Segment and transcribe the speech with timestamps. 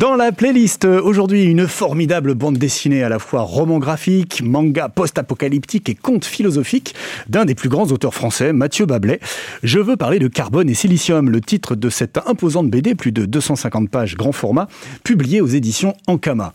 [0.00, 5.90] Dans la playlist, aujourd'hui, une formidable bande dessinée à la fois roman graphique, manga post-apocalyptique
[5.90, 6.94] et conte philosophique
[7.28, 9.20] d'un des plus grands auteurs français, Mathieu Bablet.
[9.62, 13.26] Je veux parler de Carbone et Silicium, le titre de cette imposante BD, plus de
[13.26, 14.68] 250 pages grand format,
[15.04, 16.54] publiée aux éditions Ankama.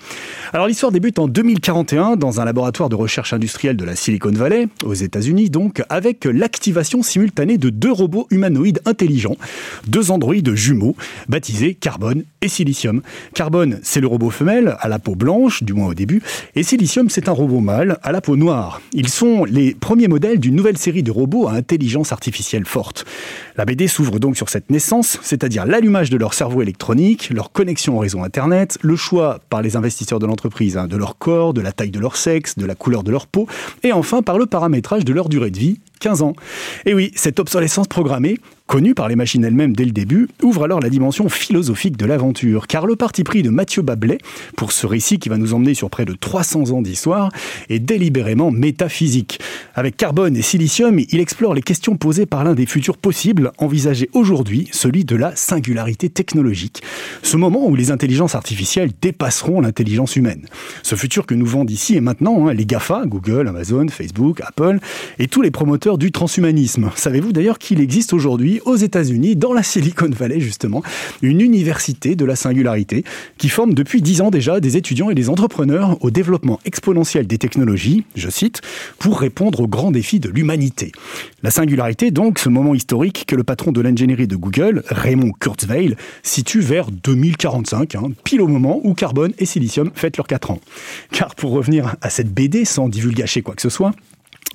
[0.51, 4.69] Alors l'histoire débute en 2041 dans un laboratoire de recherche industrielle de la Silicon Valley,
[4.83, 9.37] aux États-Unis donc, avec l'activation simultanée de deux robots humanoïdes intelligents,
[9.85, 10.95] deux androïdes jumeaux,
[11.29, 13.03] baptisés Carbone et Silicium.
[13.35, 16.23] Carbone, c'est le robot femelle, à la peau blanche, du moins au début,
[16.55, 18.81] et Silicium, c'est un robot mâle, à la peau noire.
[18.93, 23.05] Ils sont les premiers modèles d'une nouvelle série de robots à intelligence artificielle forte.
[23.57, 27.97] La BD s'ouvre donc sur cette naissance, c'est-à-dire l'allumage de leur cerveau électronique, leur connexion
[27.97, 31.59] au réseau Internet, le choix par les investisseurs de l'entreprise hein, de leur corps, de
[31.59, 33.47] la taille de leur sexe, de la couleur de leur peau,
[33.83, 36.33] et enfin par le paramétrage de leur durée de vie, 15 ans.
[36.85, 40.79] Et oui, cette obsolescence programmée, connue par les machines elles-mêmes dès le début, ouvre alors
[40.79, 44.17] la dimension philosophique de l'aventure, car le parti pris de Mathieu Bablet,
[44.57, 47.31] pour ce récit qui va nous emmener sur près de 300 ans d'histoire,
[47.69, 49.39] est délibérément métaphysique.
[49.75, 54.09] Avec carbone et silicium, il explore les questions posées par l'un des futurs possibles, envisagés
[54.13, 56.81] aujourd'hui, celui de la singularité technologique.
[57.21, 60.47] Ce moment où les intelligences artificielles dépasseront l'intelligence humaine.
[60.81, 64.79] Ce futur que nous vendent ici et maintenant, hein, les GAFA, Google, Amazon, Facebook, Apple,
[65.19, 66.89] et tous les promoteurs du transhumanisme.
[66.95, 70.81] Savez-vous d'ailleurs qu'il existe aujourd'hui aux États-Unis, dans la Silicon Valley justement,
[71.21, 73.03] une université de la singularité
[73.37, 77.37] qui forme depuis dix ans déjà des étudiants et des entrepreneurs au développement exponentiel des
[77.37, 78.61] technologies, je cite,
[78.97, 80.91] pour répondre aux grands défis de l'humanité.
[81.43, 85.95] La singularité, donc, ce moment historique que le patron de l'ingénierie de Google, Raymond Kurzweil,
[86.23, 90.59] situe vers 2045, hein, pile au moment où carbone et silicium fêtent leurs 4 ans.
[91.11, 93.91] Car pour revenir à cette BD, sans divulgacher quoi que ce soit,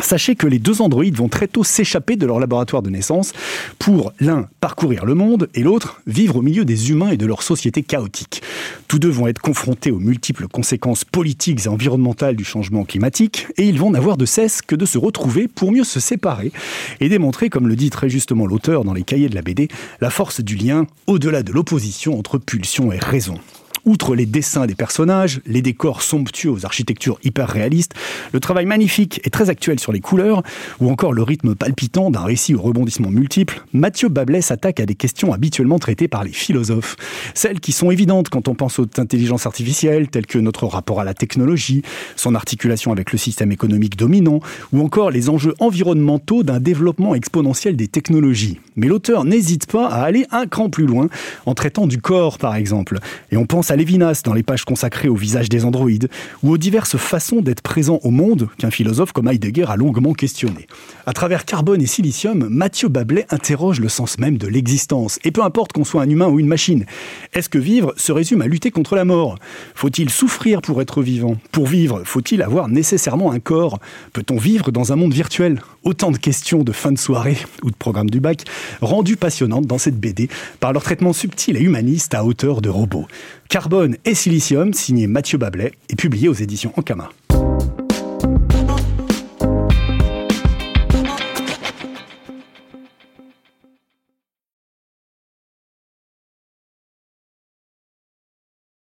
[0.03, 3.33] Sachez que les deux androïdes vont très tôt s'échapper de leur laboratoire de naissance
[3.79, 7.43] pour l'un parcourir le monde et l'autre vivre au milieu des humains et de leur
[7.43, 8.43] société chaotique.
[8.89, 13.65] Tous deux vont être confrontés aux multiples conséquences politiques et environnementales du changement climatique et
[13.65, 16.53] ils vont n'avoir de cesse que de se retrouver pour mieux se séparer
[17.01, 19.69] et démontrer, comme le dit très justement l'auteur dans les cahiers de la BD,
[20.01, 23.39] la force du lien au-delà de l'opposition entre pulsion et raison.
[23.85, 27.95] Outre les dessins des personnages, les décors somptueux aux architectures hyper réalistes,
[28.33, 30.43] le travail magnifique et très actuel sur les couleurs,
[30.81, 34.95] ou encore le rythme palpitant d'un récit aux rebondissements multiples, Mathieu Bablet s'attaque à des
[34.95, 36.97] questions habituellement traitées par les philosophes.
[37.35, 41.05] Celles qui sont évidentes quand on pense aux intelligences artificielles, telles que notre rapport à
[41.05, 41.83] la technologie,
[42.17, 44.41] son articulation avec le système économique dominant,
[44.73, 48.61] ou encore les enjeux environnementaux d'un développement exponentiel des technologies.
[48.77, 51.09] Mais l'auteur n'hésite pas à aller un cran plus loin
[51.47, 52.99] en traitant du corps, par exemple.
[53.31, 56.09] Et on pense à Lévinas dans les pages consacrées au visage des androïdes,
[56.43, 60.67] ou aux diverses façons d'être présent au monde qu'un philosophe comme Heidegger a longuement questionné.
[61.07, 65.19] À travers carbone et silicium, Mathieu Bablet interroge le sens même de l'existence.
[65.25, 66.85] Et peu importe qu'on soit un humain ou une machine,
[67.33, 69.39] est-ce que vivre se résume à lutter contre la mort?
[69.75, 71.37] Faut-il souffrir pour être vivant?
[71.53, 73.79] Pour vivre, faut-il avoir nécessairement un corps?
[74.13, 75.61] Peut-on vivre dans un monde virtuel?
[75.83, 78.45] Autant de questions de fin de soirée ou de programme du bac,
[78.83, 80.29] rendues passionnantes dans cette BD
[80.61, 83.07] par leur traitement subtil et humaniste à hauteur de robots.
[83.49, 87.11] Carbone et Silicium, signé Mathieu Bablet, et publié aux éditions Ankama.